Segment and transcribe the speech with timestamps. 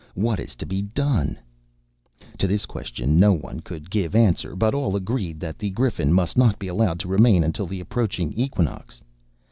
[0.15, 1.37] What is to be done?"
[2.39, 6.11] To this question no one could give an answer, but all agreed that the Griffin
[6.11, 8.99] must not be allowed to remain until the approaching equinox.